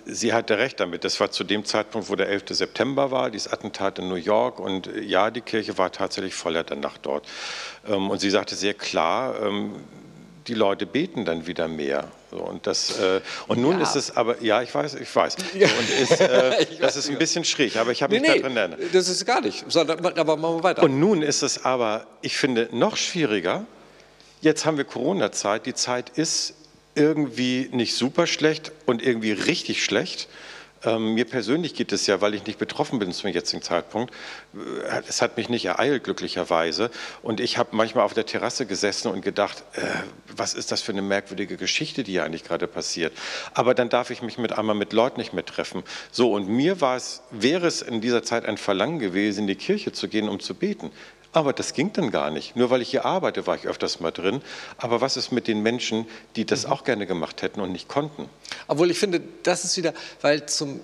sie 0.05 0.33
hatte 0.33 0.57
recht 0.57 0.81
damit. 0.81 1.05
Das 1.05 1.17
war 1.21 1.31
zu 1.31 1.45
dem 1.45 1.63
Zeitpunkt, 1.63 2.09
wo 2.09 2.17
der 2.17 2.27
11. 2.27 2.43
September 2.49 3.09
war, 3.09 3.31
dieses 3.31 3.49
Attentat 3.49 3.99
in 3.99 4.09
New 4.09 4.15
York. 4.15 4.59
Und 4.59 4.89
ja, 5.01 5.31
die 5.31 5.39
Kirche 5.39 5.77
war 5.77 5.93
tatsächlich 5.93 6.35
voller 6.35 6.65
der 6.65 6.75
Nacht 6.75 7.05
dort. 7.05 7.25
Ähm, 7.87 8.09
und 8.09 8.19
sie 8.19 8.31
sagte 8.31 8.55
sehr 8.55 8.73
klar, 8.73 9.41
ähm, 9.41 9.75
die 10.47 10.53
Leute 10.53 10.85
beten 10.85 11.25
dann 11.25 11.47
wieder 11.47 11.67
mehr. 11.67 12.07
So, 12.31 12.37
und, 12.37 12.67
das, 12.67 12.99
äh, 12.99 13.21
und 13.47 13.61
nun 13.61 13.77
ja. 13.77 13.83
ist 13.83 13.95
es 13.95 14.15
aber, 14.15 14.41
ja, 14.41 14.61
ich 14.61 14.73
weiß, 14.73 14.95
ich 14.95 15.15
weiß. 15.15 15.35
Ja. 15.53 15.67
Und 15.67 15.89
ist, 15.89 16.19
äh, 16.19 16.65
das 16.81 16.95
ist 16.95 17.09
ein 17.09 17.17
bisschen 17.17 17.45
schräg, 17.45 17.77
aber 17.77 17.91
ich 17.91 18.01
habe 18.01 18.13
nee, 18.13 18.19
mich 18.21 18.29
nee, 18.29 18.41
da 18.41 18.47
drin 18.47 18.57
erinnert. 18.57 18.79
Das 18.93 19.07
ist 19.07 19.25
gar 19.25 19.41
nicht, 19.41 19.65
sondern, 19.67 20.05
aber 20.05 20.37
machen 20.37 20.57
wir 20.57 20.63
weiter. 20.63 20.83
Und 20.83 20.99
nun 20.99 21.21
ist 21.21 21.43
es 21.43 21.63
aber, 21.63 22.07
ich 22.21 22.37
finde, 22.37 22.69
noch 22.71 22.97
schwieriger. 22.97 23.65
Jetzt 24.41 24.65
haben 24.65 24.77
wir 24.77 24.83
Corona-Zeit. 24.83 25.65
Die 25.65 25.73
Zeit 25.73 26.09
ist 26.09 26.55
irgendwie 26.95 27.69
nicht 27.71 27.95
super 27.95 28.27
schlecht 28.27 28.71
und 28.85 29.01
irgendwie 29.01 29.31
richtig 29.31 29.83
schlecht. 29.83 30.27
Ähm, 30.85 31.13
mir 31.13 31.25
persönlich 31.25 31.73
geht 31.73 31.91
es 31.91 32.07
ja, 32.07 32.21
weil 32.21 32.33
ich 32.33 32.45
nicht 32.45 32.59
betroffen 32.59 32.99
bin 32.99 33.11
zum 33.11 33.29
jetzigen 33.29 33.61
Zeitpunkt. 33.61 34.13
Äh, 34.53 35.01
es 35.07 35.21
hat 35.21 35.37
mich 35.37 35.49
nicht 35.49 35.65
ereilt, 35.65 36.03
glücklicherweise. 36.03 36.91
Und 37.21 37.39
ich 37.39 37.57
habe 37.57 37.69
manchmal 37.75 38.03
auf 38.03 38.13
der 38.13 38.25
Terrasse 38.25 38.65
gesessen 38.65 39.11
und 39.11 39.21
gedacht, 39.21 39.63
äh, 39.73 39.81
was 40.35 40.53
ist 40.53 40.71
das 40.71 40.81
für 40.81 40.91
eine 40.91 41.01
merkwürdige 41.01 41.57
Geschichte, 41.57 42.03
die 42.03 42.13
hier 42.13 42.23
eigentlich 42.23 42.43
gerade 42.43 42.67
passiert. 42.67 43.13
Aber 43.53 43.73
dann 43.73 43.89
darf 43.89 44.09
ich 44.09 44.21
mich 44.21 44.37
mit 44.37 44.53
einmal 44.53 44.75
mit 44.75 44.93
Leuten 44.93 45.19
nicht 45.19 45.33
mehr 45.33 45.45
treffen. 45.45 45.83
So, 46.11 46.33
und 46.33 46.47
mir 46.47 46.81
wäre 46.81 47.67
es 47.67 47.81
in 47.81 48.01
dieser 48.01 48.23
Zeit 48.23 48.45
ein 48.45 48.57
Verlangen 48.57 48.99
gewesen, 48.99 49.41
in 49.41 49.47
die 49.47 49.55
Kirche 49.55 49.91
zu 49.91 50.07
gehen, 50.07 50.29
um 50.29 50.39
zu 50.39 50.55
beten. 50.55 50.91
Aber 51.33 51.51
das 51.51 51.73
ging 51.73 51.91
dann 51.93 52.11
gar 52.11 52.29
nicht. 52.29 52.55
Nur 52.55 52.69
weil 52.69 52.81
ich 52.81 52.89
hier 52.89 53.05
arbeite, 53.05 53.47
war 53.47 53.55
ich 53.55 53.65
öfters 53.65 53.99
mal 53.99 54.11
drin. 54.11 54.41
Aber 54.77 55.01
was 55.01 55.17
ist 55.17 55.31
mit 55.31 55.47
den 55.47 55.61
Menschen, 55.61 56.05
die 56.35 56.45
das 56.45 56.65
auch 56.65 56.83
gerne 56.83 57.07
gemacht 57.07 57.41
hätten 57.41 57.59
und 57.59 57.71
nicht 57.71 57.87
konnten? 57.87 58.29
Obwohl 58.67 58.91
ich 58.91 58.99
finde, 58.99 59.21
das 59.41 59.65
ist 59.65 59.75
wieder, 59.75 59.93
weil 60.21 60.45
zum 60.45 60.79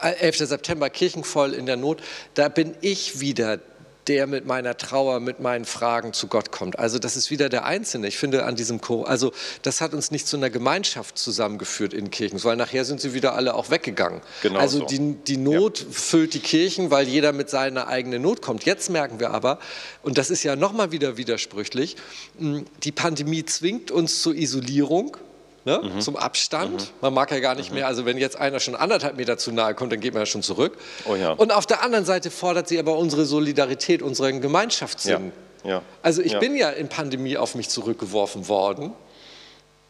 11. 0.00 0.40
Äh, 0.40 0.46
September 0.46 0.90
Kirchenvoll 0.90 1.52
in 1.52 1.66
der 1.66 1.76
Not, 1.76 2.02
da 2.34 2.48
bin 2.48 2.74
ich 2.80 3.20
wieder 3.20 3.60
der 4.06 4.26
mit 4.26 4.46
meiner 4.46 4.76
Trauer, 4.76 5.20
mit 5.20 5.40
meinen 5.40 5.64
Fragen 5.64 6.12
zu 6.12 6.26
Gott 6.26 6.50
kommt. 6.50 6.78
Also 6.78 6.98
das 6.98 7.16
ist 7.16 7.30
wieder 7.30 7.48
der 7.48 7.64
Einzelne. 7.64 8.08
Ich 8.08 8.18
finde 8.18 8.44
an 8.44 8.56
diesem 8.56 8.80
Chor, 8.80 9.08
also 9.08 9.32
das 9.62 9.80
hat 9.80 9.94
uns 9.94 10.10
nicht 10.10 10.26
zu 10.26 10.36
einer 10.36 10.50
Gemeinschaft 10.50 11.18
zusammengeführt 11.18 11.94
in 11.94 12.10
Kirchen, 12.10 12.42
weil 12.44 12.56
nachher 12.56 12.84
sind 12.84 13.00
sie 13.00 13.14
wieder 13.14 13.34
alle 13.34 13.54
auch 13.54 13.70
weggegangen. 13.70 14.20
Genau 14.42 14.58
also 14.58 14.80
so. 14.80 14.86
die, 14.86 15.16
die 15.26 15.36
Not 15.36 15.80
ja. 15.80 15.86
füllt 15.90 16.34
die 16.34 16.40
Kirchen, 16.40 16.90
weil 16.90 17.08
jeder 17.08 17.32
mit 17.32 17.50
seiner 17.50 17.88
eigenen 17.88 18.22
Not 18.22 18.42
kommt. 18.42 18.64
Jetzt 18.64 18.90
merken 18.90 19.20
wir 19.20 19.30
aber, 19.30 19.58
und 20.02 20.18
das 20.18 20.30
ist 20.30 20.42
ja 20.42 20.56
nochmal 20.56 20.92
wieder 20.92 21.16
widersprüchlich, 21.16 21.96
die 22.38 22.92
Pandemie 22.92 23.44
zwingt 23.44 23.90
uns 23.90 24.22
zur 24.22 24.34
Isolierung 24.34 25.16
ne? 25.64 25.80
mhm. 25.82 26.00
zum 26.00 26.16
Abstand. 26.16 26.72
Mhm. 26.80 26.88
Man 27.00 27.14
mag 27.14 27.30
ja 27.30 27.40
gar 27.40 27.54
nicht 27.54 27.70
mhm. 27.70 27.76
mehr, 27.76 27.86
also 27.86 28.04
wenn 28.04 28.18
jetzt 28.18 28.36
einer 28.36 28.60
schon 28.60 28.74
anderthalb 28.74 29.16
Meter 29.16 29.38
zu 29.38 29.52
nahe 29.52 29.74
kommt, 29.74 29.92
dann 29.92 30.00
geht 30.00 30.14
man 30.14 30.22
ja 30.22 30.26
schon 30.26 30.42
zurück. 30.42 30.76
Oh 31.06 31.14
ja. 31.14 31.32
Und 31.32 31.52
auf 31.52 31.66
der 31.66 31.82
anderen 31.82 32.04
Seite 32.04 32.30
fordert 32.30 32.68
sie 32.68 32.78
aber 32.78 32.96
unsere 32.96 33.24
Solidarität, 33.24 34.02
unseren 34.02 34.40
Gemeinschaftssinn. 34.40 35.32
Ja. 35.64 35.82
Also 36.02 36.20
ich 36.22 36.38
bin 36.38 36.56
ja 36.56 36.70
in 36.70 36.88
Pandemie 36.88 37.36
auf 37.36 37.54
mich 37.54 37.68
zurückgeworfen 37.68 38.48
worden. 38.48 38.92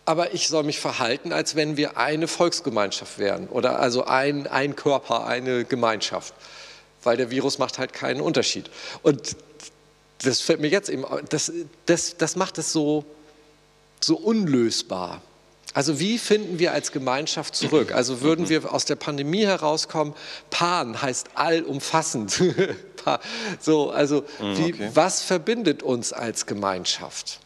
Aber 0.07 0.35
ich 0.35 0.49
soll 0.49 0.65
mich 0.65 0.81
verhalten, 0.81 1.33
als 1.33 1.57
wenn 1.57 1.79
wir 1.79 1.97
eine 1.97 2.29
Volksgemeinschaft 2.29 3.19
wären 3.19 3.49
oder 3.49 3.81
also 3.81 4.05
ein, 4.05 4.47
ein 4.47 4.77
Körper, 4.77 5.27
eine 5.27 5.65
Gemeinschaft. 5.65 6.35
Weil 7.03 7.17
der 7.17 7.31
Virus 7.31 7.59
macht 7.59 7.79
halt 7.79 7.95
keinen 7.95 8.21
Unterschied. 8.21 8.71
Und 9.03 9.35
das 10.23 10.41
fällt 10.41 10.61
mir 10.61 10.69
jetzt 10.69 10.91
eben, 10.91 11.05
das, 11.31 11.53
das, 11.87 12.17
das 12.19 12.37
macht 12.37 12.59
es 12.59 12.73
so, 12.73 13.05
so 14.01 14.17
unlösbar. 14.17 15.23
Also 15.75 15.99
wie 15.99 16.19
finden 16.19 16.61
wir 16.61 16.73
als 16.73 16.93
Gemeinschaft 16.93 17.57
zurück? 17.57 17.93
Also 17.93 18.21
würden 18.21 18.49
wir 18.49 18.73
aus 18.73 18.85
der 18.85 18.95
Pandemie 18.95 19.45
herauskommen, 19.45 20.15
Pan 20.49 21.03
heißt 21.03 21.31
allumfassend. 21.35 22.31
so, 23.61 23.91
also 23.91 24.25
mhm, 24.41 24.57
wie, 24.57 24.73
okay. 24.73 24.91
was 24.95 25.23
verbindet 25.23 25.83
uns 25.83 26.13
als 26.13 26.47
Gemeinschaft? 26.47 27.41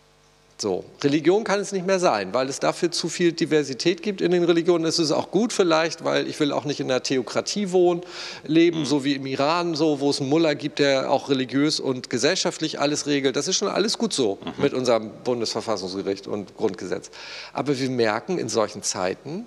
So, 0.61 0.85
Religion 1.05 1.45
kann 1.45 1.61
es 1.61 1.71
nicht 1.71 1.87
mehr 1.87 2.01
sein, 2.01 2.35
weil 2.35 2.49
es 2.49 2.59
dafür 2.59 2.91
zu 2.91 3.09
viel 3.09 3.31
Diversität 3.31 4.03
gibt 4.03 4.21
in 4.21 4.33
den 4.33 4.43
Religionen. 4.43 4.85
Es 4.87 4.99
ist 4.99 5.13
auch 5.13 5.31
gut 5.31 5.53
vielleicht, 5.53 6.03
weil 6.03 6.27
ich 6.27 6.41
will 6.41 6.51
auch 6.51 6.65
nicht 6.65 6.81
in 6.81 6.91
einer 6.91 7.01
Theokratie 7.01 7.71
wohnen, 7.71 8.03
leben, 8.45 8.85
so 8.85 9.05
wie 9.05 9.15
im 9.15 9.27
Iran, 9.27 9.77
so, 9.77 10.01
wo 10.01 10.11
es 10.11 10.21
einen 10.21 10.29
Mullah 10.29 10.55
gibt, 10.55 10.81
der 10.81 11.13
auch 11.13 11.29
religiös 11.29 11.79
und 11.79 12.11
gesellschaftlich 12.11 12.81
alles 12.81 13.07
regelt. 13.07 13.37
Das 13.37 13.47
ist 13.47 13.55
schon 13.55 13.69
alles 13.69 13.99
gut 13.99 14.13
so 14.13 14.41
mhm. 14.45 14.63
mit 14.63 14.75
unserem 14.75 15.13
Bundesverfassungsgericht 15.23 16.27
und 16.27 16.57
Grundgesetz. 16.57 17.13
Aber 17.53 17.79
wir 17.79 17.89
merken 17.89 18.37
in 18.37 18.49
solchen 18.49 18.83
Zeiten, 18.83 19.47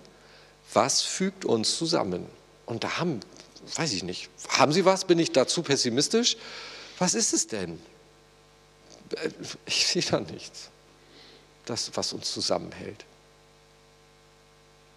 was 0.74 1.02
fügt 1.02 1.44
uns 1.44 1.76
zusammen? 1.78 2.26
Und 2.66 2.86
da 2.86 3.00
haben, 3.00 3.20
weiß 3.76 3.92
ich 3.92 4.04
nicht, 4.04 4.30
haben 4.48 4.72
Sie 4.72 4.86
was? 4.86 5.04
Bin 5.04 5.20
ich 5.20 5.34
da 5.34 5.46
zu 5.46 5.62
pessimistisch? 5.62 6.38
Was 7.00 7.16
ist 7.16 7.34
es 7.34 7.48
denn? 7.48 7.82
Äh, 9.18 9.30
ich 9.66 9.88
sehe 9.88 10.04
da 10.04 10.22
nichts 10.22 10.72
das, 11.72 11.92
was 11.96 12.14
uns 12.14 12.32
zusammenhält. 12.32 13.06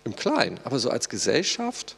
Im 0.04 0.14
Kleinen, 0.14 0.58
aber 0.64 0.78
so 0.78 0.90
als 0.90 1.08
Gesellschaft. 1.08 1.96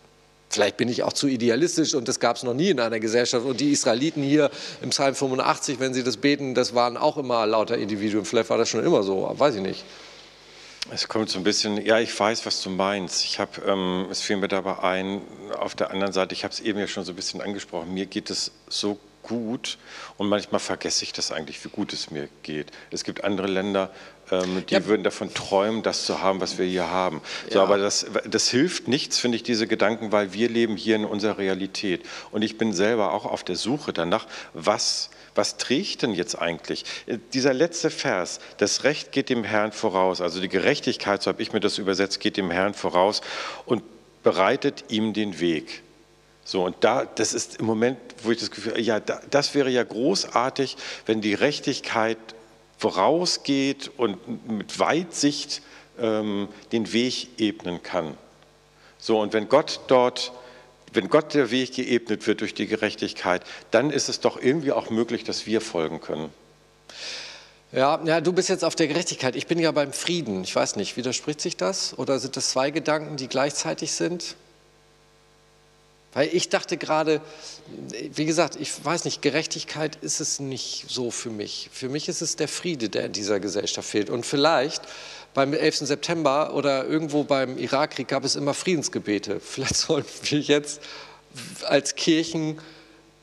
Vielleicht 0.48 0.76
bin 0.76 0.88
ich 0.88 1.02
auch 1.02 1.12
zu 1.12 1.26
idealistisch 1.26 1.94
und 1.94 2.06
das 2.06 2.20
gab 2.20 2.36
es 2.36 2.44
noch 2.44 2.54
nie 2.54 2.70
in 2.70 2.78
einer 2.78 3.00
Gesellschaft. 3.00 3.44
Und 3.44 3.60
die 3.60 3.72
Israeliten 3.72 4.22
hier 4.22 4.50
im 4.80 4.90
Psalm 4.90 5.14
85, 5.14 5.80
wenn 5.80 5.92
sie 5.92 6.04
das 6.04 6.16
beten, 6.18 6.54
das 6.54 6.74
waren 6.74 6.96
auch 6.96 7.16
immer 7.16 7.46
lauter 7.46 7.76
Individuen. 7.76 8.24
Vielleicht 8.24 8.50
war 8.50 8.58
das 8.58 8.68
schon 8.68 8.84
immer 8.84 9.02
so, 9.02 9.34
weiß 9.36 9.56
ich 9.56 9.62
nicht. 9.62 9.84
Es 10.92 11.08
kommt 11.08 11.28
so 11.28 11.38
ein 11.38 11.44
bisschen, 11.44 11.84
ja, 11.84 11.98
ich 11.98 12.18
weiß, 12.18 12.46
was 12.46 12.62
du 12.62 12.70
meinst. 12.70 13.24
Ich 13.24 13.40
habe, 13.40 13.60
ähm, 13.66 14.06
es 14.08 14.20
fiel 14.20 14.36
mir 14.36 14.46
dabei 14.46 14.78
ein, 14.78 15.20
auf 15.58 15.74
der 15.74 15.90
anderen 15.90 16.12
Seite, 16.12 16.32
ich 16.32 16.44
habe 16.44 16.54
es 16.54 16.60
eben 16.60 16.78
ja 16.78 16.86
schon 16.86 17.04
so 17.04 17.10
ein 17.10 17.16
bisschen 17.16 17.40
angesprochen, 17.40 17.92
mir 17.92 18.06
geht 18.06 18.30
es 18.30 18.52
so 18.68 18.98
gut 19.26 19.78
und 20.16 20.28
manchmal 20.28 20.60
vergesse 20.60 21.02
ich 21.04 21.12
das 21.12 21.32
eigentlich, 21.32 21.62
wie 21.64 21.68
gut 21.68 21.92
es 21.92 22.10
mir 22.10 22.28
geht. 22.42 22.70
Es 22.90 23.04
gibt 23.04 23.24
andere 23.24 23.48
Länder, 23.48 23.90
ähm, 24.30 24.64
die 24.68 24.74
ja. 24.74 24.86
würden 24.86 25.02
davon 25.02 25.32
träumen, 25.34 25.82
das 25.82 26.06
zu 26.06 26.20
haben, 26.22 26.40
was 26.40 26.58
wir 26.58 26.66
hier 26.66 26.90
haben. 26.90 27.20
So, 27.50 27.58
ja. 27.58 27.64
Aber 27.64 27.78
das, 27.78 28.06
das 28.28 28.48
hilft 28.48 28.88
nichts, 28.88 29.18
finde 29.18 29.36
ich, 29.36 29.42
diese 29.42 29.66
Gedanken, 29.66 30.12
weil 30.12 30.32
wir 30.32 30.48
leben 30.48 30.76
hier 30.76 30.96
in 30.96 31.04
unserer 31.04 31.38
Realität. 31.38 32.04
Und 32.30 32.42
ich 32.42 32.58
bin 32.58 32.72
selber 32.72 33.12
auch 33.12 33.24
auf 33.24 33.44
der 33.44 33.56
Suche 33.56 33.92
danach, 33.92 34.26
was, 34.54 35.10
was 35.34 35.56
trägt 35.56 36.02
denn 36.02 36.12
jetzt 36.12 36.36
eigentlich? 36.36 36.84
Dieser 37.34 37.54
letzte 37.54 37.90
Vers, 37.90 38.40
das 38.58 38.84
Recht 38.84 39.12
geht 39.12 39.28
dem 39.28 39.44
Herrn 39.44 39.72
voraus, 39.72 40.20
also 40.20 40.40
die 40.40 40.48
Gerechtigkeit, 40.48 41.22
so 41.22 41.28
habe 41.30 41.42
ich 41.42 41.52
mir 41.52 41.60
das 41.60 41.78
übersetzt, 41.78 42.20
geht 42.20 42.36
dem 42.36 42.50
Herrn 42.50 42.74
voraus 42.74 43.20
und 43.64 43.82
bereitet 44.22 44.84
ihm 44.88 45.12
den 45.12 45.38
Weg. 45.40 45.82
So, 46.46 46.64
und 46.64 46.76
da, 46.80 47.04
das 47.04 47.34
ist 47.34 47.56
im 47.58 47.66
Moment, 47.66 47.98
wo 48.22 48.30
ich 48.30 48.38
das 48.38 48.52
Gefühl 48.52 48.72
habe, 48.72 48.80
ja, 48.80 49.00
da, 49.00 49.20
das 49.30 49.56
wäre 49.56 49.68
ja 49.68 49.82
großartig, 49.82 50.76
wenn 51.04 51.20
die 51.20 51.30
Gerechtigkeit 51.30 52.18
vorausgeht 52.78 53.90
und 53.96 54.48
mit 54.48 54.78
Weitsicht 54.78 55.60
ähm, 55.98 56.48
den 56.70 56.92
Weg 56.92 57.40
ebnen 57.40 57.82
kann. 57.82 58.16
So, 58.96 59.20
und 59.20 59.32
wenn 59.32 59.48
Gott 59.48 59.80
dort, 59.88 60.30
wenn 60.92 61.08
Gott 61.08 61.34
der 61.34 61.50
Weg 61.50 61.74
geebnet 61.74 62.28
wird 62.28 62.40
durch 62.42 62.54
die 62.54 62.68
Gerechtigkeit, 62.68 63.42
dann 63.72 63.90
ist 63.90 64.08
es 64.08 64.20
doch 64.20 64.40
irgendwie 64.40 64.70
auch 64.70 64.88
möglich, 64.88 65.24
dass 65.24 65.46
wir 65.46 65.60
folgen 65.60 66.00
können. 66.00 66.30
Ja, 67.72 68.00
ja, 68.04 68.20
du 68.20 68.32
bist 68.32 68.48
jetzt 68.50 68.64
auf 68.64 68.76
der 68.76 68.86
Gerechtigkeit. 68.86 69.34
Ich 69.34 69.48
bin 69.48 69.58
ja 69.58 69.72
beim 69.72 69.92
Frieden. 69.92 70.44
Ich 70.44 70.54
weiß 70.54 70.76
nicht, 70.76 70.96
widerspricht 70.96 71.40
sich 71.40 71.56
das? 71.56 71.98
Oder 71.98 72.20
sind 72.20 72.36
das 72.36 72.50
zwei 72.50 72.70
Gedanken, 72.70 73.16
die 73.16 73.26
gleichzeitig 73.26 73.90
sind? 73.90 74.36
Weil 76.16 76.30
ich 76.32 76.48
dachte 76.48 76.78
gerade, 76.78 77.20
wie 78.14 78.24
gesagt, 78.24 78.56
ich 78.58 78.82
weiß 78.82 79.04
nicht, 79.04 79.20
Gerechtigkeit 79.20 79.96
ist 79.96 80.20
es 80.20 80.40
nicht 80.40 80.86
so 80.88 81.10
für 81.10 81.28
mich. 81.28 81.68
Für 81.74 81.90
mich 81.90 82.08
ist 82.08 82.22
es 82.22 82.36
der 82.36 82.48
Friede, 82.48 82.88
der 82.88 83.04
in 83.04 83.12
dieser 83.12 83.38
Gesellschaft 83.38 83.86
fehlt. 83.86 84.08
Und 84.08 84.24
vielleicht 84.24 84.80
beim 85.34 85.52
11. 85.52 85.80
September 85.80 86.54
oder 86.54 86.86
irgendwo 86.86 87.24
beim 87.24 87.58
Irakkrieg 87.58 88.08
gab 88.08 88.24
es 88.24 88.34
immer 88.34 88.54
Friedensgebete. 88.54 89.40
Vielleicht 89.44 89.76
sollten 89.76 90.30
wir 90.30 90.40
jetzt 90.40 90.80
als 91.66 91.94
Kirchen 91.96 92.62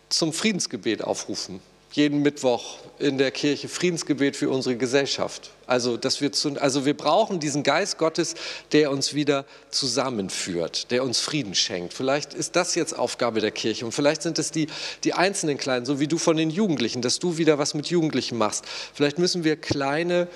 zum 0.10 0.32
Friedensgebet 0.32 1.04
aufrufen 1.04 1.62
jeden 1.94 2.24
Mittwoch 2.24 2.80
in 2.98 3.20
der 3.20 3.30
Kirche 3.30 3.68
Friedensgebet 3.68 4.36
für 4.36 4.50
unsere 4.50 4.76
Gesellschaft. 4.78 5.52
Also, 5.68 5.96
dass 5.96 6.22
wir, 6.22 6.32
zu, 6.32 6.60
also 6.60 6.86
wir 6.86 6.98
brauchen 6.98 7.40
diesen 7.40 7.62
Geist 7.62 8.00
Gottes, 8.00 8.34
der 8.72 8.92
uns 8.92 9.14
wieder 9.14 9.46
zusammenführt, 9.70 10.90
der 10.90 11.04
uns 11.04 11.20
Frieden 11.20 11.54
schenkt. 11.54 11.94
Vielleicht 11.94 12.34
ist 12.34 12.56
das 12.56 12.74
jetzt 12.76 12.98
Aufgabe 12.98 13.42
der 13.42 13.52
Kirche 13.52 13.86
und 13.86 13.92
vielleicht 13.92 14.24
sind 14.24 14.40
es 14.40 14.50
die, 14.50 14.68
die 15.04 15.14
einzelnen 15.14 15.58
Kleinen, 15.58 15.86
so 15.86 16.00
wie 16.00 16.08
du 16.08 16.18
von 16.18 16.36
den 16.36 16.50
Jugendlichen, 16.50 17.04
dass 17.04 17.20
du 17.20 17.38
wieder 17.38 17.60
was 17.60 17.76
mit 17.76 17.88
Jugendlichen 17.88 18.38
machst. 18.38 18.66
Vielleicht 18.94 19.20
müssen 19.20 19.44
wir 19.44 19.56
kleine 19.56 20.28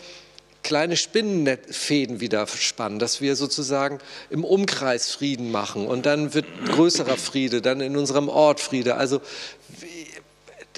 kleine 0.63 0.97
Spinnenfäden 0.97 2.19
wieder 2.19 2.45
spannen, 2.45 2.99
dass 2.99 3.21
wir 3.21 3.37
sozusagen 3.37 3.99
im 4.29 4.43
Umkreis 4.43 5.09
Frieden 5.09 5.49
machen 5.49 5.87
und 5.87 6.05
dann 6.05 6.33
wird 6.33 6.45
größerer 6.65 7.15
Friede, 7.15 7.61
dann 7.61 7.79
in 7.79 7.95
unserem 7.95 8.27
Ort 8.27 8.59
Friede. 8.59 8.95
Also 8.95 9.21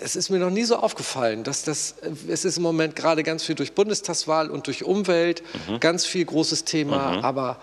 es 0.01 0.15
ist 0.15 0.29
mir 0.29 0.39
noch 0.39 0.50
nie 0.50 0.63
so 0.63 0.77
aufgefallen, 0.77 1.44
dass 1.44 1.63
das, 1.63 1.96
es 2.27 2.46
ist 2.46 2.58
im 2.58 2.63
Moment 2.63 2.96
gerade 2.96 3.24
ganz 3.24 3.44
viel 3.44 3.56
durch 3.56 3.74
Bundestagswahl 3.74 4.50
und 4.50 4.68
durch 4.68 4.84
Umwelt, 4.84 5.44
mhm. 5.68 5.79
ganz 5.79 6.06
viel 6.06 6.25
großes 6.25 6.65
Thema, 6.65 7.18
mhm. 7.18 7.25
aber 7.25 7.58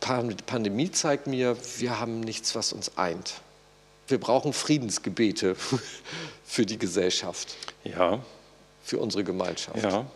Pandemie 0.00 0.90
zeigt 0.90 1.26
mir, 1.26 1.56
wir 1.78 1.98
haben 2.00 2.20
nichts, 2.20 2.54
was 2.54 2.72
uns 2.72 2.96
eint. 2.96 3.34
Wir 4.06 4.18
brauchen 4.18 4.52
Friedensgebete 4.52 5.56
für 6.44 6.64
die 6.64 6.78
Gesellschaft. 6.78 7.56
Ja. 7.84 8.20
Für 8.84 8.98
unsere 8.98 9.24
Gemeinschaft. 9.24 9.82
Ja. 9.82 10.06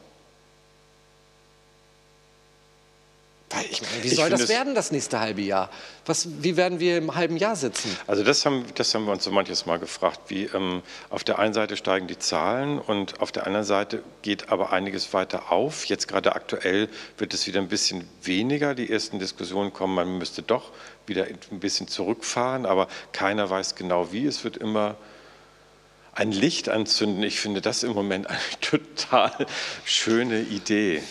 Ich 3.71 3.83
meine, 3.83 4.03
wie 4.03 4.09
soll 4.09 4.31
das 4.31 4.49
werden, 4.49 4.75
das 4.75 4.93
nächste 4.93 5.21
halbe 5.21 5.43
Jahr? 5.43 5.71
Was, 6.07 6.29
wie 6.43 6.57
werden 6.57 6.81
wir 6.81 6.99
im 6.99 7.15
halben 7.15 7.37
Jahr 7.37 7.57
sitzen? 7.57 7.97
Also 8.07 8.23
das 8.23 8.45
haben, 8.47 8.65
das 8.75 8.95
haben 8.95 9.05
wir 9.05 9.13
uns 9.13 9.25
so 9.25 9.31
manches 9.31 9.67
Mal 9.67 9.79
gefragt. 9.79 10.21
Wie, 10.29 10.45
ähm, 10.45 10.83
auf 11.11 11.25
der 11.25 11.39
einen 11.39 11.55
Seite 11.55 11.77
steigen 11.77 12.07
die 12.07 12.19
Zahlen 12.19 12.79
und 12.79 13.21
auf 13.21 13.33
der 13.33 13.47
anderen 13.47 13.67
Seite 13.67 14.03
geht 14.23 14.51
aber 14.51 14.73
einiges 14.73 15.13
weiter 15.13 15.53
auf. 15.53 15.85
Jetzt 15.87 16.09
gerade 16.09 16.35
aktuell 16.35 16.89
wird 17.19 17.35
es 17.35 17.47
wieder 17.47 17.61
ein 17.61 17.69
bisschen 17.69 18.09
weniger. 18.23 18.75
Die 18.75 18.91
ersten 18.91 19.19
Diskussionen 19.19 19.73
kommen, 19.73 19.95
man 19.95 20.19
müsste 20.19 20.43
doch 20.43 20.71
wieder 21.07 21.27
ein 21.27 21.61
bisschen 21.61 21.89
zurückfahren, 21.89 22.67
aber 22.67 22.89
keiner 23.13 23.51
weiß 23.51 23.75
genau 23.75 24.13
wie. 24.13 24.27
Es 24.27 24.45
wird 24.45 24.57
immer 24.57 24.97
ein 26.15 26.33
Licht 26.33 26.69
anzünden. 26.69 27.23
Ich 27.23 27.41
finde 27.41 27.61
das 27.61 27.83
im 27.83 27.93
Moment 27.93 28.29
eine 28.29 28.39
total 28.61 29.47
schöne 29.85 30.41
Idee. 30.41 31.03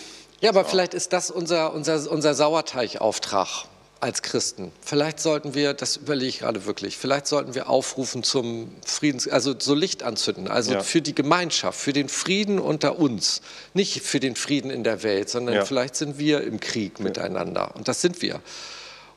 Ja, 0.41 0.49
aber 0.49 0.63
so. 0.63 0.69
vielleicht 0.69 0.93
ist 0.93 1.13
das 1.13 1.31
unser, 1.31 1.73
unser, 1.73 2.11
unser 2.11 2.33
Sauerteigauftrag 2.33 3.65
als 4.01 4.23
Christen. 4.23 4.71
Vielleicht 4.81 5.19
sollten 5.19 5.53
wir, 5.53 5.73
das 5.73 5.97
überlege 5.97 6.27
ich 6.27 6.39
gerade 6.39 6.65
wirklich, 6.65 6.97
vielleicht 6.97 7.27
sollten 7.27 7.53
wir 7.53 7.69
aufrufen 7.69 8.23
zum 8.23 8.75
Friedens, 8.83 9.27
also 9.27 9.53
so 9.57 9.75
Licht 9.75 10.01
anzünden, 10.01 10.47
also 10.47 10.73
ja. 10.73 10.79
für 10.81 11.01
die 11.01 11.13
Gemeinschaft, 11.13 11.79
für 11.79 11.93
den 11.93 12.09
Frieden 12.09 12.57
unter 12.57 12.97
uns, 12.97 13.41
nicht 13.75 14.01
für 14.01 14.19
den 14.19 14.35
Frieden 14.35 14.71
in 14.71 14.83
der 14.83 15.03
Welt, 15.03 15.29
sondern 15.29 15.53
ja. 15.53 15.65
vielleicht 15.65 15.95
sind 15.95 16.17
wir 16.17 16.41
im 16.41 16.59
Krieg 16.59 16.97
ja. 16.97 17.03
miteinander 17.03 17.75
und 17.75 17.87
das 17.87 18.01
sind 18.01 18.23
wir. 18.23 18.41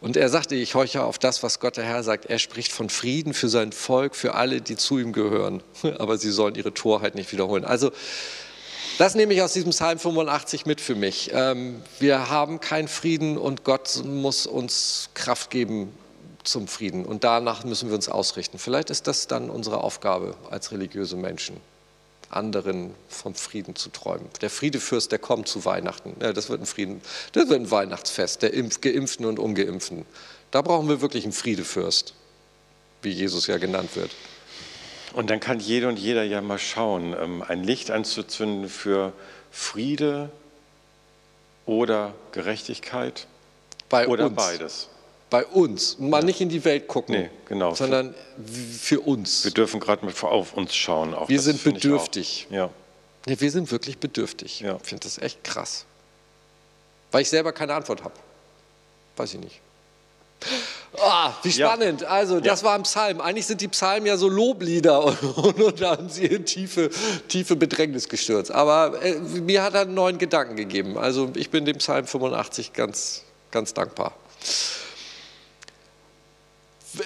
Und 0.02 0.18
er 0.18 0.28
sagte, 0.28 0.54
ich 0.54 0.74
horche 0.74 1.02
auf 1.02 1.18
das, 1.18 1.42
was 1.42 1.60
Gott 1.60 1.78
der 1.78 1.84
Herr 1.84 2.02
sagt. 2.02 2.26
Er 2.26 2.38
spricht 2.38 2.72
von 2.72 2.90
Frieden 2.90 3.32
für 3.32 3.48
sein 3.48 3.72
Volk, 3.72 4.14
für 4.14 4.34
alle, 4.34 4.60
die 4.60 4.76
zu 4.76 4.98
ihm 4.98 5.14
gehören. 5.14 5.62
Aber 5.98 6.18
sie 6.18 6.30
sollen 6.30 6.56
ihre 6.56 6.74
Torheit 6.74 7.14
nicht 7.14 7.32
wiederholen. 7.32 7.64
Also 7.64 7.90
das 8.98 9.14
nehme 9.14 9.34
ich 9.34 9.42
aus 9.42 9.52
diesem 9.52 9.70
Psalm 9.70 9.98
85 9.98 10.66
mit 10.66 10.80
für 10.80 10.94
mich. 10.94 11.30
Ähm, 11.32 11.82
wir 11.98 12.30
haben 12.30 12.60
keinen 12.60 12.88
Frieden 12.88 13.38
und 13.38 13.64
Gott 13.64 14.02
muss 14.04 14.46
uns 14.46 15.10
Kraft 15.14 15.50
geben 15.50 15.92
zum 16.44 16.68
Frieden. 16.68 17.04
Und 17.04 17.24
danach 17.24 17.64
müssen 17.64 17.88
wir 17.88 17.96
uns 17.96 18.08
ausrichten. 18.08 18.58
Vielleicht 18.58 18.90
ist 18.90 19.06
das 19.06 19.26
dann 19.26 19.50
unsere 19.50 19.82
Aufgabe 19.82 20.36
als 20.50 20.70
religiöse 20.70 21.16
Menschen, 21.16 21.56
anderen 22.30 22.94
vom 23.08 23.34
Frieden 23.34 23.74
zu 23.74 23.88
träumen. 23.88 24.28
Der 24.40 24.50
Friedefürst, 24.50 25.10
der 25.10 25.18
kommt 25.18 25.48
zu 25.48 25.64
Weihnachten. 25.64 26.14
Das 26.18 26.48
wird 26.48 26.60
ein 26.60 26.66
Frieden, 26.66 27.00
das 27.32 27.48
wird 27.48 27.60
ein 27.60 27.70
Weihnachtsfest 27.70 28.42
der 28.42 28.50
Geimpften 28.50 29.26
und 29.26 29.38
Ungeimpften. 29.38 30.04
Da 30.50 30.62
brauchen 30.62 30.88
wir 30.88 31.00
wirklich 31.00 31.24
einen 31.24 31.32
Friedefürst, 31.32 32.14
wie 33.02 33.10
Jesus 33.10 33.46
ja 33.46 33.58
genannt 33.58 33.96
wird. 33.96 34.10
Und 35.14 35.30
dann 35.30 35.40
kann 35.40 35.61
jede 35.61 35.88
und 35.88 35.99
jeder 35.99 36.25
ja 36.25 36.40
mal 36.40 36.59
schauen, 36.59 37.14
ähm, 37.18 37.42
ein 37.47 37.62
Licht 37.62 37.90
anzuzünden 37.90 38.68
für 38.68 39.12
Friede 39.50 40.30
oder 41.66 42.14
Gerechtigkeit 42.33 43.26
Bei 43.88 44.09
oder 44.09 44.26
uns. 44.26 44.37
beides. 44.37 44.88
Bei 45.30 45.47
uns. 45.47 45.99
Mal 45.99 46.21
ja. 46.21 46.26
nicht 46.26 46.40
in 46.40 46.49
die 46.49 46.64
Welt 46.64 46.87
gucken, 46.88 47.14
nee, 47.14 47.30
genau. 47.47 47.75
sondern 47.75 48.14
für 48.47 49.00
uns. 49.00 49.44
Wir 49.44 49.52
dürfen 49.52 49.80
gerade 49.80 50.06
auf 50.23 50.52
uns 50.52 50.75
schauen. 50.75 51.14
Auch 51.14 51.28
wir 51.28 51.40
sind 51.40 51.62
bedürftig. 51.62 52.47
Ja. 52.50 52.71
Nee, 53.26 53.37
wir 53.38 53.50
sind 53.50 53.71
wirklich 53.71 53.99
bedürftig. 53.99 54.61
Ja. 54.61 54.76
Ich 54.83 54.88
finde 54.88 55.04
das 55.04 55.18
echt 55.18 55.42
krass. 55.44 55.87
Weil 57.11 57.23
ich 57.23 57.30
selber 57.30 57.52
keine 57.52 57.75
Antwort 57.75 58.04
habe. 58.04 58.14
Weiß 59.16 59.33
ich 59.35 59.40
nicht. 59.40 59.61
Ah, 60.98 61.32
wie 61.42 61.50
spannend. 61.50 62.02
Ja. 62.02 62.08
Also, 62.08 62.40
das 62.40 62.60
ja. 62.60 62.66
war 62.68 62.74
ein 62.74 62.84
Psalm. 62.84 63.20
Eigentlich 63.20 63.46
sind 63.46 63.60
die 63.60 63.68
Psalmen 63.68 64.06
ja 64.06 64.16
so 64.16 64.28
Loblieder 64.28 65.04
und, 65.04 65.22
und, 65.36 65.60
und 65.60 65.80
da 65.80 65.92
haben 65.92 66.08
sie 66.08 66.26
in 66.26 66.44
tiefe, 66.44 66.90
tiefe 67.28 67.56
Bedrängnis 67.56 68.08
gestürzt. 68.08 68.50
Aber 68.50 69.02
äh, 69.02 69.14
mir 69.18 69.62
hat 69.62 69.74
er 69.74 69.82
einen 69.82 69.94
neuen 69.94 70.18
Gedanken 70.18 70.56
gegeben. 70.56 70.96
Also, 70.96 71.30
ich 71.34 71.50
bin 71.50 71.64
dem 71.64 71.78
Psalm 71.78 72.06
85 72.06 72.72
ganz, 72.72 73.22
ganz 73.50 73.74
dankbar. 73.74 74.14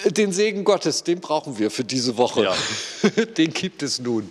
Den 0.05 0.31
Segen 0.31 0.65
Gottes, 0.65 1.03
den 1.03 1.19
brauchen 1.19 1.57
wir 1.57 1.71
für 1.71 1.83
diese 1.83 2.17
Woche. 2.17 2.43
Ja. 2.43 2.55
Den 3.37 3.51
gibt 3.51 3.81
es 3.81 3.97
nun. 3.97 4.29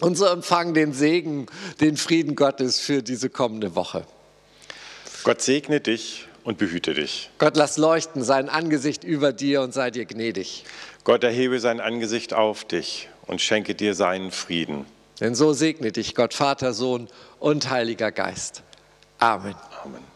Und 0.00 0.16
so 0.16 0.26
empfangen 0.26 0.74
den 0.74 0.92
Segen, 0.92 1.46
den 1.80 1.96
Frieden 1.96 2.34
Gottes 2.34 2.80
für 2.80 3.02
diese 3.02 3.30
kommende 3.30 3.76
Woche. 3.76 4.04
Gott 5.22 5.40
segne 5.40 5.80
dich 5.80 6.26
und 6.44 6.58
behüte 6.58 6.94
dich. 6.94 7.30
Gott 7.38 7.56
lass 7.56 7.76
leuchten 7.78 8.22
sein 8.22 8.48
Angesicht 8.48 9.02
über 9.02 9.32
dir 9.32 9.62
und 9.62 9.74
sei 9.74 9.90
dir 9.90 10.04
gnädig. 10.04 10.64
Gott 11.02 11.24
erhebe 11.24 11.58
sein 11.58 11.80
Angesicht 11.80 12.32
auf 12.34 12.64
dich 12.64 13.08
und 13.26 13.40
schenke 13.40 13.74
dir 13.74 13.94
seinen 13.94 14.30
Frieden. 14.30 14.84
Denn 15.20 15.34
so 15.34 15.52
segne 15.52 15.90
dich 15.92 16.14
Gott, 16.14 16.34
Vater, 16.34 16.72
Sohn 16.72 17.08
und 17.38 17.70
Heiliger 17.70 18.12
Geist. 18.12 18.62
Amen. 19.18 19.54
Amen. 19.82 20.13